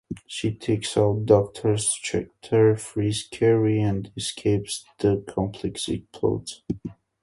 [0.25, 6.63] She takes out Doctor Schechter, frees Kerrie, and escapes as the complex explodes.